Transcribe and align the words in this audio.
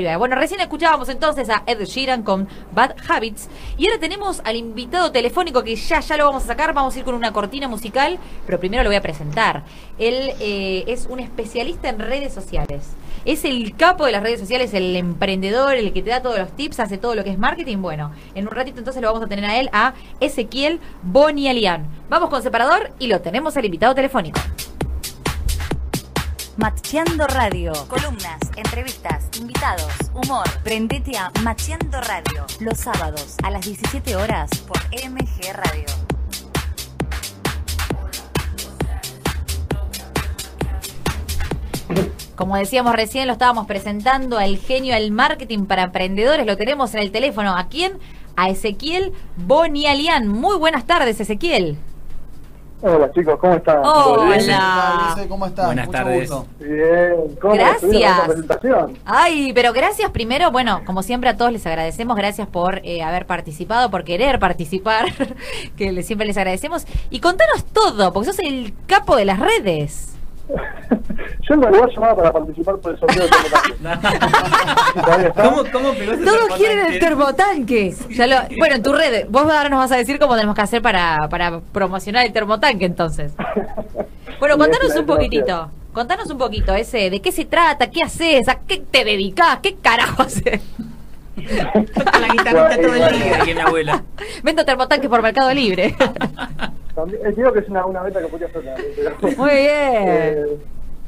Bueno, 0.00 0.34
recién 0.36 0.60
escuchábamos 0.60 1.10
entonces 1.10 1.50
a 1.50 1.62
Ed 1.66 1.84
Sheeran 1.84 2.22
con 2.22 2.48
Bad 2.72 2.94
Habits 3.06 3.48
y 3.76 3.86
ahora 3.86 4.00
tenemos 4.00 4.40
al 4.44 4.56
invitado 4.56 5.12
telefónico 5.12 5.62
que 5.62 5.76
ya 5.76 6.00
ya 6.00 6.16
lo 6.16 6.24
vamos 6.24 6.44
a 6.44 6.46
sacar, 6.46 6.72
vamos 6.72 6.96
a 6.96 6.98
ir 6.98 7.04
con 7.04 7.14
una 7.14 7.34
cortina 7.34 7.68
musical, 7.68 8.18
pero 8.46 8.58
primero 8.58 8.82
lo 8.82 8.88
voy 8.88 8.96
a 8.96 9.02
presentar. 9.02 9.62
Él 9.98 10.32
eh, 10.40 10.84
es 10.86 11.06
un 11.10 11.20
especialista 11.20 11.90
en 11.90 11.98
redes 11.98 12.32
sociales. 12.32 12.82
Es 13.26 13.44
el 13.44 13.76
capo 13.76 14.06
de 14.06 14.12
las 14.12 14.22
redes 14.22 14.40
sociales, 14.40 14.72
el 14.72 14.96
emprendedor, 14.96 15.74
el 15.74 15.92
que 15.92 16.00
te 16.02 16.08
da 16.08 16.22
todos 16.22 16.38
los 16.38 16.56
tips, 16.56 16.80
hace 16.80 16.96
todo 16.96 17.14
lo 17.14 17.22
que 17.22 17.30
es 17.30 17.38
marketing. 17.38 17.82
Bueno, 17.82 18.12
en 18.34 18.48
un 18.48 18.54
ratito 18.54 18.78
entonces 18.78 19.02
lo 19.02 19.08
vamos 19.08 19.22
a 19.22 19.28
tener 19.28 19.44
a 19.44 19.60
él, 19.60 19.68
a 19.74 19.92
Ezequiel 20.20 20.80
Bonialian. 21.02 21.86
Vamos 22.08 22.30
con 22.30 22.42
separador 22.42 22.90
y 22.98 23.08
lo 23.08 23.20
tenemos 23.20 23.54
al 23.58 23.66
invitado 23.66 23.94
telefónico. 23.94 24.40
Macheando 26.60 27.26
Radio. 27.26 27.72
Columnas, 27.88 28.38
entrevistas, 28.54 29.24
invitados, 29.38 29.90
humor. 30.12 30.44
Prendete 30.62 31.16
a 31.16 31.32
Macheando 31.42 31.98
Radio. 32.02 32.44
Los 32.60 32.76
sábados 32.76 33.36
a 33.42 33.50
las 33.50 33.64
17 33.64 34.14
horas 34.14 34.50
por 34.68 34.76
MG 34.92 35.54
Radio. 35.54 35.86
Como 42.36 42.56
decíamos 42.56 42.94
recién, 42.94 43.26
lo 43.26 43.32
estábamos 43.32 43.66
presentando 43.66 44.36
al 44.36 44.58
genio 44.58 44.92
del 44.92 45.12
marketing 45.12 45.64
para 45.64 45.84
emprendedores. 45.84 46.44
Lo 46.44 46.58
tenemos 46.58 46.92
en 46.92 47.00
el 47.00 47.10
teléfono. 47.10 47.56
¿A 47.56 47.68
quién? 47.68 47.98
A 48.36 48.50
Ezequiel 48.50 49.14
Bonialian. 49.38 50.28
Muy 50.28 50.58
buenas 50.58 50.84
tardes, 50.84 51.20
Ezequiel. 51.20 51.78
Hola 52.82 53.12
chicos, 53.12 53.38
¿cómo 53.38 53.54
están? 53.54 53.82
Hola. 53.84 55.16
¿Cómo 55.28 55.46
estás? 55.46 55.66
Buenas 55.66 55.86
Mucho 55.86 55.98
tardes. 55.98 56.30
gusto. 56.30 56.46
Bien, 56.60 57.36
¿cómo 57.40 57.54
Gracias. 57.54 58.20
presentación? 58.26 58.98
Ay, 59.04 59.52
pero 59.52 59.74
gracias 59.74 60.10
primero, 60.10 60.50
bueno, 60.50 60.80
como 60.86 61.02
siempre 61.02 61.28
a 61.28 61.36
todos 61.36 61.52
les 61.52 61.66
agradecemos, 61.66 62.16
gracias 62.16 62.48
por 62.48 62.80
eh, 62.84 63.02
haber 63.02 63.26
participado, 63.26 63.90
por 63.90 64.04
querer 64.04 64.38
participar, 64.38 65.06
que 65.76 66.02
siempre 66.02 66.26
les 66.26 66.38
agradecemos. 66.38 66.86
Y 67.10 67.20
contanos 67.20 67.64
todo, 67.66 68.14
porque 68.14 68.30
sos 68.30 68.38
el 68.38 68.72
capo 68.86 69.14
de 69.16 69.26
las 69.26 69.38
redes. 69.40 70.16
Yo 71.48 71.54
en 71.54 71.62
realidad 71.62 71.88
llamaba 71.94 72.16
para 72.16 72.32
participar 72.32 72.76
por 72.76 72.92
el 72.92 72.98
sorteo 73.00 73.22
de 73.24 73.30
Todavía 75.02 75.28
está. 75.28 75.42
¿Cómo, 75.42 75.62
cómo 75.72 75.92
pegó 75.94 76.12
ese 76.12 76.24
Todos 76.24 76.48
quieren 76.56 76.86
el 76.92 76.98
termotanque? 76.98 77.94
termotanque. 77.98 78.14
Ya 78.16 78.26
lo- 78.26 78.56
bueno, 78.58 78.74
en 78.76 78.82
tu 78.82 78.92
red, 78.92 79.26
vos 79.28 79.42
ahora 79.44 79.68
nos 79.68 79.78
vas 79.80 79.92
a 79.92 79.96
decir 79.96 80.18
cómo 80.18 80.34
tenemos 80.34 80.54
que 80.54 80.62
hacer 80.62 80.82
para, 80.82 81.28
para 81.28 81.60
promocionar 81.60 82.24
el 82.26 82.32
termotanque 82.32 82.84
entonces. 82.84 83.32
Bueno, 84.38 84.56
contanos 84.56 84.96
un 84.96 85.04
poquitito. 85.04 85.70
Contanos 85.92 86.30
un 86.30 86.38
poquito 86.38 86.72
ese, 86.74 87.10
de 87.10 87.20
qué 87.20 87.30
se 87.30 87.44
trata, 87.44 87.90
qué 87.90 88.02
haces, 88.02 88.48
a 88.48 88.54
qué 88.60 88.78
te 88.78 89.04
dedicás, 89.04 89.58
qué 89.62 89.74
carajo 89.74 90.22
haces. 90.22 90.62
Toca 91.94 92.18
la 92.20 92.28
guitarrita 92.28 92.76
todo 92.80 92.94
el 92.94 93.18
día. 93.18 93.36
Aquí 93.42 93.52
mi 93.54 93.60
abuela. 93.60 94.02
Vendo 94.42 94.64
termotanque 94.64 95.10
por 95.10 95.20
Mercado 95.20 95.52
Libre. 95.52 95.94
También, 97.00 97.26
eh, 97.26 97.32
digo 97.36 97.52
que 97.52 97.58
es 97.60 97.68
una, 97.68 97.86
una 97.86 98.02
meta 98.02 98.20
que 98.20 98.26
podría 98.26 98.48
hacer 98.48 98.62
pero- 98.96 99.36
Muy 99.38 99.50
bien. 99.50 99.68
Eh, 100.08 100.46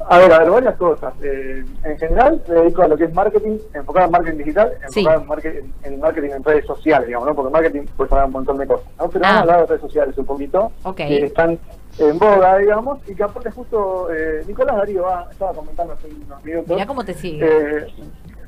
a 0.09 0.17
ver, 0.17 0.33
a 0.33 0.39
ver, 0.39 0.49
varias 0.49 0.75
cosas. 0.75 1.13
Eh, 1.21 1.63
en 1.83 1.97
general, 1.97 2.41
me 2.49 2.55
dedico 2.55 2.81
a 2.81 2.87
lo 2.87 2.97
que 2.97 3.05
es 3.05 3.13
marketing, 3.13 3.57
enfocado 3.73 4.05
en 4.07 4.11
marketing 4.11 4.37
digital, 4.39 4.73
Sí. 4.89 4.99
enfocado 4.99 5.21
en, 5.21 5.27
marketing, 5.27 5.69
en 5.83 5.99
marketing 5.99 6.29
en 6.31 6.43
redes 6.43 6.65
sociales, 6.65 7.07
digamos, 7.07 7.27
¿no? 7.29 7.35
Porque 7.35 7.51
marketing 7.51 7.83
puede 7.95 8.09
saber 8.09 8.25
un 8.25 8.31
montón 8.31 8.57
de 8.57 8.67
cosas, 8.67 8.87
¿no? 8.99 9.09
Pero 9.09 9.23
Ah. 9.25 9.29
vamos 9.29 9.37
a 9.37 9.41
hablar 9.41 9.59
de 9.61 9.65
redes 9.67 9.81
sociales 9.81 10.17
un 10.17 10.25
poquito, 10.25 10.71
Ok. 10.83 10.97
que 10.97 11.25
están 11.25 11.57
en 11.99 12.19
boga, 12.19 12.57
digamos, 12.57 12.99
y 13.07 13.15
que 13.15 13.23
aparte 13.23 13.51
justo 13.51 14.11
eh, 14.13 14.43
Nicolás 14.47 14.75
Darío 14.77 15.07
ah, 15.07 15.27
estaba 15.31 15.53
comentando 15.53 15.93
hace 15.93 16.07
unos 16.07 16.43
minutos. 16.43 16.69
Mirá 16.69 16.85
cómo 16.87 17.05
te 17.05 17.13
sigue. 17.13 17.45
Eh, 17.45 17.85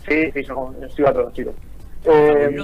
sí, 0.07 0.31
sí, 0.33 0.43
yo 0.43 0.73
sigo 0.93 1.07
a 1.07 1.13
todos, 1.13 1.31
chicos. 1.33 1.53
Eh. 2.05 2.57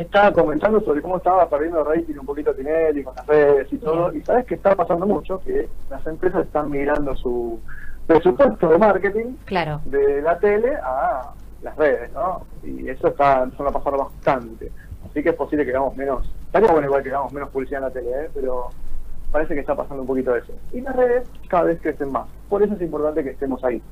Estaba 0.00 0.32
comentando 0.32 0.80
sobre 0.80 1.02
cómo 1.02 1.18
estaba 1.18 1.48
perdiendo 1.48 1.84
rating 1.84 2.14
un 2.18 2.26
poquito 2.26 2.54
Tinelli 2.54 3.04
con 3.04 3.14
las 3.14 3.26
redes 3.26 3.72
y 3.72 3.78
todo, 3.78 4.12
y 4.14 4.22
sabes 4.22 4.46
que 4.46 4.54
está 4.54 4.74
pasando 4.74 5.06
mucho, 5.06 5.40
que 5.44 5.68
las 5.90 6.06
empresas 6.06 6.46
están 6.46 6.70
migrando 6.70 7.14
su 7.16 7.60
presupuesto 8.06 8.68
de 8.68 8.78
marketing 8.78 9.34
Claro. 9.44 9.80
de 9.84 10.22
la 10.22 10.38
tele 10.38 10.74
a 10.76 11.32
las 11.62 11.76
redes, 11.76 12.10
¿no? 12.12 12.42
Y 12.62 12.88
eso 12.88 13.08
está 13.08 13.42
empezando 13.44 13.70
a 13.70 13.72
pasar 13.82 13.96
bastante. 13.98 14.72
Así 15.08 15.22
que 15.22 15.28
es 15.30 15.34
posible 15.34 15.64
que 15.64 15.70
hagamos 15.72 15.96
menos, 15.96 16.28
estaría 16.46 16.70
bueno 16.72 16.86
igual 16.86 17.02
que 17.02 17.10
hagamos 17.10 17.32
menos 17.32 17.50
publicidad 17.50 17.80
en 17.82 17.84
la 17.88 17.90
tele, 17.92 18.10
¿eh? 18.24 18.30
pero 18.34 18.68
parece 19.30 19.54
que 19.54 19.60
está 19.60 19.74
pasando 19.74 20.02
un 20.02 20.06
poquito 20.08 20.32
de 20.32 20.40
eso. 20.40 20.52
Y 20.72 20.80
las 20.80 20.96
redes 20.96 21.28
cada 21.48 21.64
vez 21.64 21.80
crecen 21.82 22.10
más, 22.10 22.26
por 22.48 22.62
eso 22.62 22.74
es 22.74 22.80
importante 22.82 23.22
que 23.22 23.30
estemos 23.30 23.62
ahí. 23.64 23.82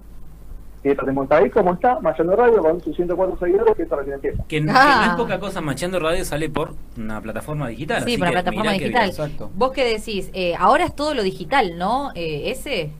Y 0.83 0.95
tratemos 0.95 1.31
ahí 1.31 1.51
como 1.51 1.75
está, 1.75 2.01
Mayando 2.01 2.35
Radio, 2.37 2.63
con 2.63 2.81
sus 2.81 2.97
104 2.97 3.39
seguidores, 3.39 3.77
que 3.77 3.83
esto 3.83 3.97
recién 3.97 4.15
empieza. 4.15 4.43
Que, 4.45 4.65
que 4.65 4.71
Ah. 4.75 5.03
no 5.07 5.13
es 5.13 5.17
poca 5.19 5.39
cosa, 5.39 5.61
Macheando 5.61 5.99
Radio 6.01 6.25
sale 6.25 6.49
por 6.49 6.73
una 6.97 7.21
plataforma 7.21 7.69
digital. 7.69 8.03
Sí, 8.05 8.17
por 8.17 8.29
la 8.29 8.31
que 8.31 8.43
plataforma 8.43 8.73
digital. 8.73 9.09
Exacto. 9.11 9.51
¿Vos 9.55 9.73
qué 9.73 9.85
decís? 9.85 10.31
Eh, 10.33 10.55
ahora 10.59 10.85
es 10.87 10.97
todo 10.97 11.13
lo 11.15 11.23
digital, 11.23 11.77
¿no? 11.77 12.13
Eh, 12.15 12.51
ese. 12.51 12.93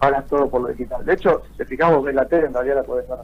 ahora 0.00 0.18
es 0.18 0.26
todo 0.26 0.50
por 0.50 0.60
lo 0.60 0.68
digital. 0.68 1.02
De 1.04 1.14
hecho, 1.14 1.42
si 1.50 1.56
te 1.56 1.64
fijamos 1.64 2.04
de 2.04 2.12
la 2.12 2.26
tele, 2.28 2.46
en 2.48 2.52
realidad 2.52 2.76
la 2.76 2.82
podés 2.82 3.08
ver 3.08 3.18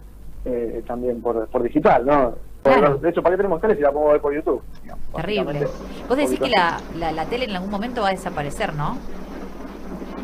eh, 0.46 0.82
también 0.86 1.20
por, 1.20 1.46
por 1.48 1.62
digital, 1.62 2.06
¿no? 2.06 2.34
Claro. 2.62 2.96
De 2.96 3.10
hecho, 3.10 3.22
¿para 3.22 3.34
qué 3.34 3.38
tenemos 3.38 3.60
tele 3.60 3.74
si 3.76 3.82
la 3.82 3.90
podemos 3.92 4.12
ver 4.12 4.20
por 4.22 4.34
YouTube? 4.34 4.62
digamos, 4.82 5.04
Terrible. 5.14 5.66
Vos 6.08 6.16
decís 6.16 6.38
que 6.40 6.48
la, 6.48 6.80
la, 6.96 7.12
la 7.12 7.26
tele 7.26 7.44
en 7.44 7.50
algún 7.56 7.70
momento 7.70 8.00
va 8.02 8.08
a 8.08 8.12
desaparecer, 8.12 8.72
¿no? 8.74 8.96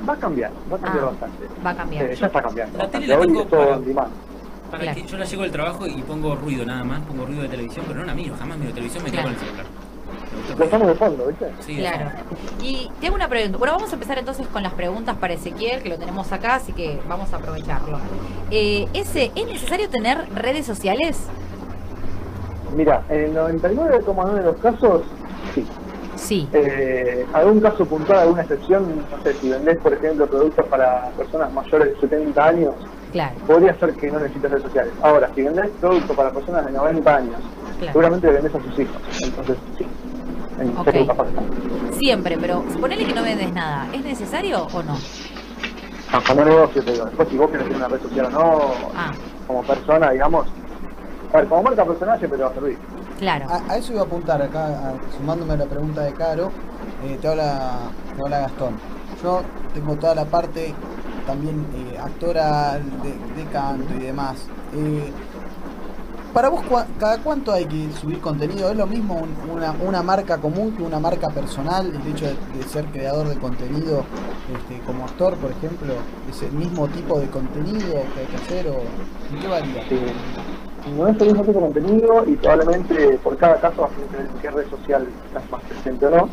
Va 0.08 0.12
a 0.14 0.16
cambiar, 0.16 0.50
va 0.72 0.76
a 0.76 0.80
cambiar 0.80 1.04
Ah, 1.04 1.10
bastante. 1.10 1.44
va 1.66 1.70
a 1.70 1.76
cambiar. 1.76 2.04
Eh, 2.06 2.16
ya 2.16 2.26
está 2.26 2.42
cambiando. 2.42 2.78
La 2.78 2.88
tele 2.90 3.06
la 3.06 3.20
tengo 3.20 3.44
para-. 3.46 3.78
Para 4.70 4.82
Claro. 4.82 5.00
que 5.00 5.06
yo 5.06 5.16
la 5.18 5.24
llego 5.24 5.42
del 5.42 5.52
trabajo 5.52 5.86
y 5.86 6.02
pongo 6.02 6.34
ruido 6.36 6.64
nada 6.66 6.84
más, 6.84 7.00
pongo 7.02 7.24
ruido 7.24 7.42
de 7.42 7.48
televisión, 7.48 7.84
pero 7.88 8.00
no 8.00 8.06
la 8.06 8.14
miro, 8.14 8.34
jamás 8.38 8.58
miro 8.58 8.70
televisión, 8.72 9.02
me 9.04 9.10
quedo 9.10 9.22
Claro. 9.22 9.36
con 9.38 9.44
el 9.44 9.48
celular. 9.50 9.66
Lo 10.58 10.64
estamos 10.64 10.88
de 10.88 10.94
fondo, 10.94 11.26
¿viste? 11.26 11.52
Sí, 11.60 11.76
Claro. 11.76 12.10
Y 12.62 12.90
te 13.00 13.06
hago 13.06 13.16
una 13.16 13.28
pregunta. 13.28 13.58
Bueno, 13.58 13.74
vamos 13.74 13.90
a 13.90 13.94
empezar 13.94 14.18
entonces 14.18 14.46
con 14.48 14.62
las 14.62 14.72
preguntas 14.74 15.16
para 15.16 15.34
Ezequiel, 15.34 15.82
que 15.82 15.88
lo 15.88 15.98
tenemos 15.98 16.30
acá, 16.32 16.56
así 16.56 16.72
que 16.72 17.00
vamos 17.08 17.32
a 17.32 17.36
aprovecharlo. 17.36 17.98
Eh, 18.50 18.86
ese, 18.94 19.30
¿Es 19.34 19.46
necesario 19.46 19.88
tener 19.88 20.26
redes 20.34 20.66
sociales? 20.66 21.18
Mira, 22.76 23.02
en 23.08 23.20
el 23.24 23.34
99,9 23.34 24.34
de 24.34 24.42
los 24.42 24.56
casos, 24.58 25.02
sí. 26.28 26.48
Eh, 26.52 27.26
algún 27.32 27.60
caso 27.60 27.84
puntual, 27.86 28.18
alguna 28.20 28.42
excepción, 28.42 28.84
no 29.10 29.22
sé, 29.22 29.32
si 29.34 29.48
vendés, 29.50 29.78
por 29.78 29.92
ejemplo, 29.94 30.26
productos 30.26 30.66
para 30.66 31.08
personas 31.16 31.52
mayores 31.52 31.94
de 31.94 32.00
70 32.08 32.44
años, 32.46 32.74
Claro. 33.12 33.34
podría 33.46 33.74
ser 33.78 33.94
que 33.94 34.10
no 34.10 34.18
necesites 34.20 34.50
redes 34.50 34.64
sociales. 34.64 34.92
Ahora, 35.02 35.30
si 35.34 35.42
vendés 35.42 35.70
productos 35.80 36.14
para 36.16 36.30
personas 36.30 36.66
de 36.66 36.72
90 36.72 37.16
años, 37.16 37.36
Claro. 37.78 37.92
seguramente 37.92 38.26
le 38.26 38.32
vendés 38.34 38.54
a 38.54 38.60
sus 38.62 38.78
hijos. 38.78 38.96
Entonces, 39.22 39.56
sí. 39.78 39.86
En. 40.60 41.94
Siempre, 41.98 42.36
pero 42.40 42.62
ponele 42.80 43.06
que 43.06 43.14
no 43.14 43.22
vendes 43.22 43.52
nada. 43.52 43.86
¿Es 43.94 44.04
necesario 44.04 44.66
o 44.72 44.82
no? 44.82 44.94
No, 46.12 46.24
como 46.26 46.44
negocio, 46.44 46.82
te 46.82 46.92
digo. 46.92 47.04
Después, 47.06 47.28
si 47.28 47.36
vos 47.36 47.50
querés 47.50 47.64
tener 47.66 47.78
una 47.78 47.88
red 47.88 48.00
social 48.02 48.26
o 48.26 48.30
no, 48.30 48.60
Ah, 48.96 49.12
como 49.46 49.62
persona, 49.62 50.10
digamos. 50.10 50.46
A 51.32 51.36
ver, 51.38 51.46
como 51.48 51.62
marca 51.62 51.84
personal 51.84 52.18
siempre 52.18 52.38
te 52.38 52.44
va 52.44 52.50
a 52.50 52.54
servir. 52.54 52.78
Claro. 53.18 53.46
A, 53.50 53.72
a 53.72 53.76
eso 53.76 53.92
iba 53.92 54.02
a 54.02 54.04
apuntar 54.04 54.40
acá, 54.40 54.66
a- 54.66 55.16
sumándome 55.16 55.54
a 55.54 55.56
la 55.58 55.66
pregunta 55.66 56.02
de 56.02 56.12
Caro, 56.14 56.50
eh, 57.04 57.18
te, 57.20 57.28
habla, 57.28 57.78
te 58.16 58.22
habla 58.22 58.40
Gastón. 58.40 58.74
Yo 59.22 59.42
tengo 59.74 59.96
toda 59.96 60.14
la 60.14 60.24
parte 60.24 60.74
también 61.26 61.66
eh, 61.74 61.98
actoral, 61.98 62.82
de, 63.02 63.42
de 63.42 63.50
canto 63.50 63.94
y 63.94 63.98
demás. 63.98 64.38
Eh, 64.74 65.12
para 66.32 66.50
vos, 66.50 66.60
cua- 66.62 66.86
¿cada 67.00 67.18
cuánto 67.18 67.52
hay 67.52 67.64
que 67.64 67.90
subir 67.92 68.20
contenido? 68.20 68.70
¿Es 68.70 68.76
lo 68.76 68.86
mismo 68.86 69.14
un- 69.14 69.50
una, 69.50 69.72
una 69.72 70.02
marca 70.02 70.38
común 70.38 70.72
que 70.76 70.82
una 70.82 71.00
marca 71.00 71.28
personal? 71.28 71.86
El 71.94 72.12
hecho 72.12 72.26
de, 72.26 72.36
de 72.56 72.62
ser 72.68 72.84
creador 72.86 73.28
de 73.28 73.36
contenido 73.36 74.04
este, 74.54 74.80
como 74.86 75.04
actor, 75.04 75.34
por 75.36 75.50
ejemplo, 75.50 75.94
¿es 76.30 76.42
el 76.42 76.52
mismo 76.52 76.86
tipo 76.88 77.18
de 77.18 77.26
contenido 77.28 77.94
que 78.14 78.20
hay 78.20 78.26
que 78.26 78.36
hacer 78.36 78.68
o 78.68 78.76
qué 79.40 79.48
varía? 79.48 79.82
No 80.86 81.06
es 81.08 81.20
el 81.20 81.26
mismo 81.28 81.44
tipo 81.44 81.60
de 81.60 81.66
contenido 81.72 82.24
y 82.26 82.36
probablemente 82.36 83.18
por 83.22 83.36
cada 83.36 83.60
caso 83.60 83.82
vas 83.82 83.90
a 83.92 83.94
tener 84.16 84.26
qué 84.40 84.50
red 84.50 84.68
social 84.70 85.06
estás 85.26 85.50
más 85.50 85.62
presente 85.62 86.06
o 86.06 86.10
no. 86.10 86.28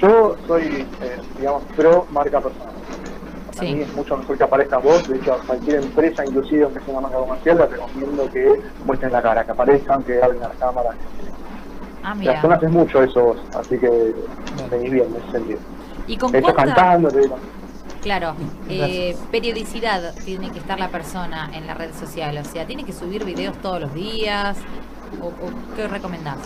Yo 0.00 0.36
soy, 0.46 0.62
eh, 1.02 1.18
digamos, 1.38 1.62
pro 1.76 2.06
marca 2.10 2.40
personal. 2.40 2.72
Para 3.56 3.68
Sí. 3.68 3.74
mí 3.74 3.82
es 3.82 3.94
mucho 3.94 4.16
mejor 4.16 4.38
que 4.38 4.44
aparezcas 4.44 4.82
vos, 4.82 5.08
de 5.08 5.16
hecho 5.16 5.32
a 5.34 5.38
cualquier 5.38 5.76
empresa, 5.76 6.24
inclusive 6.24 6.64
aunque 6.64 6.80
sea 6.80 6.92
una 6.92 7.00
marca 7.02 7.18
comercial, 7.18 7.58
les 7.58 7.70
recomiendo 7.70 8.30
que 8.32 8.60
muestren 8.84 9.12
la 9.12 9.22
cara, 9.22 9.44
que 9.44 9.50
aparezcan, 9.50 10.02
que 10.04 10.22
hablen 10.22 10.42
a 10.44 10.48
la 10.48 10.54
cámara. 10.54 10.90
Ah, 12.02 12.08
Las 12.10 12.18
mira. 12.18 12.32
personas 12.34 12.58
haces 12.58 12.70
mucho 12.70 13.02
eso 13.02 13.22
vos, 13.24 13.36
así 13.56 13.76
que 13.78 14.14
venís 14.70 14.90
bien 14.92 15.06
en 15.08 15.16
ese 15.22 15.30
sentido. 15.32 15.60
¿Y 16.06 16.16
con 16.16 16.30
cuánta, 16.32 16.54
cantando, 16.54 17.10
te 17.10 17.20
digo. 17.20 17.36
Claro, 18.00 18.34
eh, 18.68 19.16
periodicidad 19.30 20.14
tiene 20.24 20.50
que 20.50 20.58
estar 20.58 20.78
la 20.78 20.88
persona 20.88 21.50
en 21.54 21.66
la 21.66 21.74
red 21.74 21.92
social? 21.94 22.36
O 22.38 22.44
sea, 22.44 22.66
¿tiene 22.66 22.84
que 22.84 22.92
subir 22.92 23.24
videos 23.24 23.56
todos 23.58 23.80
los 23.80 23.94
días? 23.94 24.56
¿O, 25.20 25.26
o 25.26 25.76
qué 25.76 25.88
recomendás? 25.88 26.38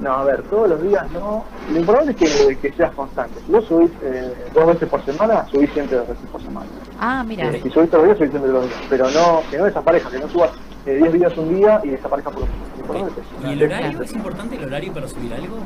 No, 0.00 0.14
a 0.14 0.24
ver, 0.24 0.42
todos 0.44 0.68
los 0.70 0.82
días 0.82 1.10
no. 1.12 1.44
Lo 1.70 1.78
importante 1.78 2.12
es 2.12 2.16
que, 2.16 2.56
que 2.56 2.72
seas 2.72 2.92
constante. 2.92 3.38
Si 3.44 3.52
vos 3.52 3.64
subís 3.66 3.90
eh, 4.02 4.34
dos 4.54 4.66
veces 4.66 4.88
por 4.88 5.04
semana, 5.04 5.46
subís 5.50 5.70
siempre 5.72 5.98
dos 5.98 6.08
veces 6.08 6.24
por 6.32 6.42
semana. 6.42 6.66
Ah, 6.98 7.22
mira. 7.26 7.50
Eh, 7.50 7.60
si 7.62 7.70
subís 7.70 7.90
todos 7.90 8.06
los 8.06 8.16
días, 8.16 8.18
subís 8.18 8.30
siempre 8.30 8.50
todos 8.50 8.64
los 8.64 8.70
días. 8.70 8.86
Pero 8.88 9.10
no, 9.10 9.42
que 9.50 9.58
no 9.58 9.64
desaparezca, 9.66 10.10
que 10.10 10.18
no 10.18 10.28
subas 10.28 10.50
eh, 10.86 10.94
10 10.96 11.12
videos 11.12 11.36
un 11.36 11.54
día 11.54 11.80
y 11.84 11.90
desaparezca 11.90 12.30
por 12.30 12.44
eso. 12.44 13.10
¿Y 13.44 13.52
el 13.52 13.62
horario? 13.62 14.02
¿Es 14.02 14.12
importante 14.12 14.56
el 14.56 14.64
horario 14.64 14.92
para 14.94 15.06
subir 15.06 15.34
algo? 15.34 15.58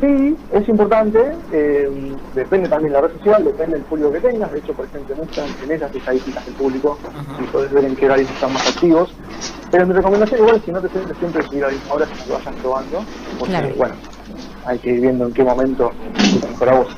Sí, 0.00 0.36
es 0.52 0.68
importante, 0.68 1.18
eh, 1.52 2.12
depende 2.34 2.68
también 2.68 2.92
de 2.92 3.00
la 3.00 3.06
red 3.06 3.16
social, 3.16 3.44
depende 3.44 3.76
del 3.76 3.84
público 3.86 4.12
que 4.12 4.20
tengas, 4.20 4.52
de 4.52 4.58
hecho, 4.58 4.74
por 4.74 4.84
ejemplo, 4.84 5.16
muestran 5.16 5.48
en 5.64 5.70
esas 5.70 5.94
estadísticas 5.94 6.44
del 6.44 6.54
público 6.54 6.98
Ajá. 7.08 7.42
y 7.42 7.46
podés 7.46 7.72
ver 7.72 7.84
en 7.86 7.96
qué 7.96 8.04
horarios 8.04 8.30
están 8.30 8.52
más 8.52 8.68
activos. 8.68 9.10
Pero 9.70 9.86
mi 9.86 9.94
recomendación 9.94 10.40
igual 10.40 10.56
es 10.56 10.62
si 10.64 10.72
no 10.72 10.80
te 10.82 10.88
sientes 10.90 11.16
siempre 11.18 11.42
subir 11.44 11.64
a 11.64 11.68
la 11.68 11.72
misma 11.72 11.94
hora, 11.94 12.06
que 12.06 12.28
lo 12.28 12.34
vayan 12.36 12.54
probando, 12.56 13.04
porque 13.38 13.52
Claro. 13.54 13.74
bueno, 13.76 13.94
hay 14.66 14.78
que 14.78 14.90
ir 14.90 15.00
viendo 15.00 15.26
en 15.26 15.32
qué 15.32 15.44
momento 15.44 15.90
te 16.58 16.64
vos. 16.66 16.88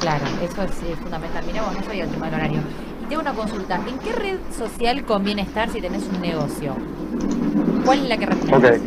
Claro, 0.00 0.24
eso 0.42 0.62
es 0.62 0.70
eh, 0.82 0.96
fundamental. 1.02 1.44
Mira, 1.46 1.62
vos 1.62 1.74
no 1.74 1.82
sabía 1.84 2.04
el 2.04 2.10
tema 2.10 2.26
del 2.26 2.34
horario. 2.34 2.60
Y 3.02 3.08
tengo 3.08 3.22
una 3.22 3.32
consulta. 3.32 3.80
¿En 3.88 3.98
qué 4.00 4.12
red 4.12 4.36
social 4.56 5.04
conviene 5.04 5.42
estar 5.42 5.70
si 5.70 5.80
tenés 5.80 6.02
un 6.12 6.20
negocio? 6.20 6.74
¿Cuál 7.84 8.00
es 8.00 8.08
la 8.08 8.16
que 8.18 8.24
Ok. 8.26 8.30
recomendás? 8.32 8.80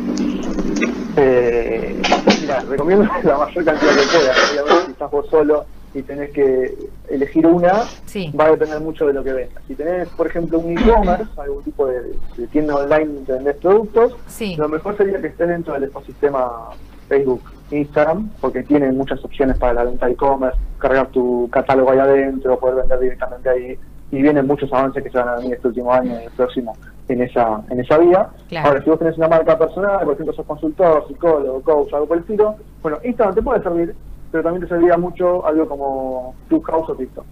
Eh, 1.16 2.00
mira, 2.42 2.60
recomiendo 2.60 3.04
la 3.24 3.38
mayor 3.38 3.64
cantidad 3.64 3.92
que 3.92 4.06
puedas. 4.16 4.50
Obviamente, 4.52 4.84
si 4.86 4.90
estás 4.92 5.10
vos 5.10 5.26
solo 5.30 5.64
y 5.94 6.02
tenés 6.02 6.30
que 6.30 6.74
elegir 7.08 7.46
una, 7.46 7.82
Sí. 8.04 8.30
va 8.38 8.46
a 8.46 8.50
depender 8.50 8.80
mucho 8.80 9.06
de 9.06 9.14
lo 9.14 9.24
que 9.24 9.32
vendas. 9.32 9.62
Si 9.66 9.74
tenés, 9.74 10.08
por 10.10 10.26
ejemplo, 10.26 10.58
un 10.58 10.76
e-commerce, 10.78 11.24
algún 11.38 11.62
tipo 11.64 11.86
de, 11.86 12.02
de 12.36 12.46
tienda 12.48 12.76
online 12.76 13.06
donde 13.14 13.32
vendés 13.32 13.56
productos, 13.56 14.14
Sí. 14.26 14.56
lo 14.56 14.68
mejor 14.68 14.96
sería 14.96 15.20
que 15.20 15.28
estés 15.28 15.48
dentro 15.48 15.72
del 15.74 15.84
ecosistema 15.84 16.70
Facebook, 17.08 17.42
Instagram, 17.70 18.28
porque 18.40 18.62
tienen 18.62 18.96
muchas 18.96 19.24
opciones 19.24 19.56
para 19.58 19.72
la 19.72 19.84
venta 19.84 20.06
de 20.06 20.12
e-commerce, 20.12 20.58
cargar 20.78 21.06
tu 21.08 21.48
catálogo 21.50 21.90
ahí 21.92 21.98
adentro, 21.98 22.58
poder 22.58 22.76
vender 22.76 23.00
directamente 23.00 23.48
ahí, 23.48 23.78
y 24.12 24.22
vienen 24.22 24.46
muchos 24.46 24.70
avances 24.72 25.02
que 25.02 25.10
se 25.10 25.16
van 25.18 25.28
a 25.30 25.36
venir 25.36 25.54
este 25.54 25.68
último 25.68 25.92
año 25.92 26.12
y 26.20 26.24
el 26.24 26.30
próximo 26.32 26.76
en 27.08 27.22
esa 27.22 27.62
en 27.70 27.80
esa 27.80 27.98
vía. 27.98 28.28
Claro. 28.48 28.68
Ahora, 28.68 28.82
si 28.82 28.90
vos 28.90 28.98
tenés 28.98 29.16
una 29.16 29.28
marca 29.28 29.58
personal, 29.58 30.04
por 30.04 30.14
ejemplo, 30.14 30.34
sos 30.34 30.46
consultor, 30.46 31.06
psicólogo, 31.08 31.62
coach, 31.62 31.92
algo 31.92 32.06
por 32.06 32.16
el 32.16 32.22
estilo, 32.22 32.56
bueno, 32.82 32.98
Instagram 33.04 33.34
te 33.34 33.42
puede 33.42 33.62
servir, 33.62 33.94
pero 34.32 34.42
también 34.44 34.62
te 34.62 34.68
serviría 34.68 34.96
mucho 34.96 35.46
algo 35.46 35.68
como 35.68 36.34
Clubhouse 36.48 36.90
o 36.90 36.94
TikTok. 36.94 37.24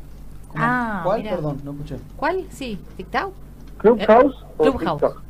Ah, 0.57 1.01
¿Cuál? 1.05 1.23
mira. 1.23 1.35
Perdón, 1.37 1.61
no 1.65 1.73
escuché. 1.73 1.97
¿Cuál? 2.17 2.45
Sí. 2.51 2.79
¿TikTok? 2.97 3.33
Clubhouse 3.79 4.45
o 4.57 4.63
Clubhouse. 4.63 5.01
TikTok. 5.01 5.23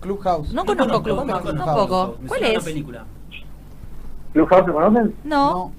Clubhouse. 0.00 0.52
No 0.54 0.64
conozco 0.64 1.02
Clubhouse, 1.02 1.26
conozco 1.42 1.54
tampoco. 1.54 2.16
¿Cuál 2.26 2.42
es? 2.44 2.56
una 2.56 2.64
película. 2.64 3.04
¿Clubhouse 4.32 4.66
lo 4.66 4.74
conocen? 4.74 5.14
No. 5.24 5.72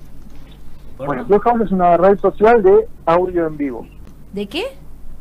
¿Por 0.98 1.08
Bueno, 1.08 1.24
no? 1.24 1.28
Clubhouse 1.28 1.62
es 1.66 1.72
una 1.72 1.98
red 1.98 2.18
social 2.19 2.63
de 2.63 2.88
audio 3.06 3.48
en 3.48 3.58
vivo. 3.58 3.88
¿De 4.34 4.48
qué? 4.48 4.63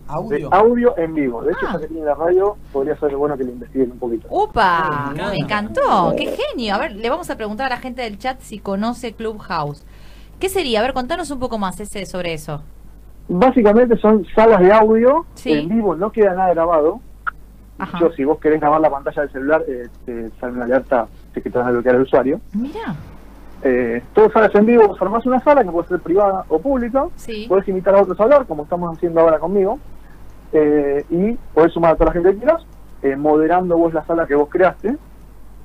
De 0.06 0.12
Audio. 0.14 0.52
audio 0.54 0.98
en 0.98 1.14
vivo. 1.14 1.42
De 1.42 1.52
hecho, 1.52 1.60
Ah. 1.66 1.72
ya 1.74 1.80
que 1.80 1.86
tiene 1.88 2.04
la 2.04 2.14
radio, 2.14 2.56
podría 2.72 2.96
ser 2.98 3.16
bueno 3.16 3.36
que 3.38 3.44
le 3.44 3.52
investiguen 3.52 3.92
un 3.92 3.98
poquito. 3.98 4.26
¡Upa! 4.30 5.06
Me 5.08 5.12
encanta. 5.14 5.30
Me 5.30 5.38
encantó. 5.38 6.14
¡Qué 6.16 6.36
genio! 6.36 6.74
A 6.74 6.78
ver, 6.78 6.92
le 6.96 7.08
vamos 7.08 7.30
a 7.30 7.36
preguntar 7.36 7.66
a 7.66 7.76
la 7.76 7.80
gente 7.80 8.02
del 8.02 8.18
chat 8.18 8.38
si 8.40 8.58
conoce 8.58 9.14
Clubhouse. 9.14 9.84
¿Qué 10.38 10.48
sería? 10.50 10.80
A 10.80 10.82
ver, 10.82 10.92
contanos 10.92 11.30
un 11.30 11.38
poco 11.40 11.58
más 11.58 11.80
ese 11.80 12.04
sobre 12.06 12.34
eso. 12.34 12.62
Básicamente 13.28 13.96
son 13.96 14.26
salas 14.34 14.60
de 14.60 14.72
audio 14.72 15.24
Sí. 15.34 15.52
en 15.52 15.68
vivo, 15.70 15.94
no 15.96 16.12
queda 16.12 16.34
nada 16.34 16.52
grabado. 16.52 17.00
Ajá. 17.78 17.98
Yo, 17.98 18.12
si 18.12 18.24
vos 18.24 18.38
querés 18.38 18.60
grabar 18.60 18.80
la 18.80 18.90
pantalla 18.90 19.22
del 19.22 19.32
celular, 19.32 19.64
eh, 19.66 19.88
te 20.04 20.30
sale 20.38 20.52
una 20.52 20.64
alerta 20.64 21.06
de 21.34 21.42
que 21.42 21.50
te 21.50 21.58
van 21.58 21.68
a 21.68 21.70
bloquear 21.70 21.96
al 21.96 22.02
usuario. 22.02 22.40
Mira. 22.52 22.94
Eh, 23.62 24.02
todo 24.12 24.30
salas 24.30 24.54
en 24.54 24.66
vivo, 24.66 24.86
vos 24.88 25.00
armás 25.00 25.24
una 25.24 25.42
sala 25.42 25.64
que 25.64 25.70
puede 25.70 25.88
ser 25.88 26.00
privada 26.00 26.44
o 26.50 26.58
pública. 26.58 27.06
Sí. 27.16 27.46
Podés 27.48 27.66
invitar 27.68 27.94
a 27.96 28.02
otros 28.02 28.20
a 28.20 28.24
hablar, 28.24 28.46
como 28.46 28.64
estamos 28.64 28.94
haciendo 28.94 29.20
ahora 29.20 29.38
conmigo. 29.38 29.78
Eh, 30.54 31.04
y 31.10 31.32
podés 31.52 31.72
sumar 31.72 31.92
a 31.92 31.94
toda 31.96 32.06
la 32.06 32.12
gente 32.12 32.30
que 32.30 32.38
quieras, 32.38 32.64
eh, 33.02 33.16
moderando 33.16 33.76
vos 33.76 33.92
la 33.92 34.04
sala 34.06 34.26
que 34.26 34.34
vos 34.34 34.48
creaste, 34.48 34.96